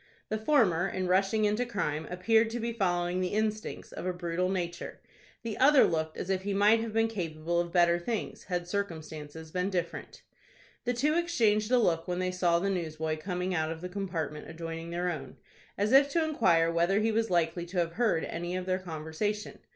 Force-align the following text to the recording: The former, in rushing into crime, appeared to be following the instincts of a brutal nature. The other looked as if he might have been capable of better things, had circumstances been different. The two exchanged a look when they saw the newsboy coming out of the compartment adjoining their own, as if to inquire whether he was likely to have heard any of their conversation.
The 0.29 0.37
former, 0.39 0.87
in 0.89 1.05
rushing 1.07 1.45
into 1.45 1.63
crime, 1.63 2.07
appeared 2.09 2.49
to 2.49 2.59
be 2.59 2.73
following 2.73 3.21
the 3.21 3.35
instincts 3.35 3.91
of 3.91 4.03
a 4.07 4.11
brutal 4.13 4.49
nature. 4.49 4.99
The 5.43 5.59
other 5.59 5.83
looked 5.83 6.17
as 6.17 6.31
if 6.31 6.41
he 6.41 6.55
might 6.55 6.79
have 6.79 6.91
been 6.91 7.07
capable 7.07 7.59
of 7.59 7.71
better 7.71 7.99
things, 7.99 8.45
had 8.45 8.67
circumstances 8.67 9.51
been 9.51 9.69
different. 9.69 10.23
The 10.85 10.95
two 10.95 11.13
exchanged 11.13 11.69
a 11.71 11.77
look 11.77 12.07
when 12.07 12.17
they 12.17 12.31
saw 12.31 12.57
the 12.57 12.71
newsboy 12.71 13.17
coming 13.19 13.53
out 13.53 13.71
of 13.71 13.79
the 13.81 13.89
compartment 13.89 14.49
adjoining 14.49 14.89
their 14.89 15.11
own, 15.11 15.37
as 15.77 15.91
if 15.91 16.09
to 16.13 16.23
inquire 16.23 16.71
whether 16.71 16.99
he 16.99 17.11
was 17.11 17.29
likely 17.29 17.67
to 17.67 17.77
have 17.77 17.91
heard 17.91 18.23
any 18.25 18.55
of 18.55 18.65
their 18.65 18.79
conversation. 18.79 19.59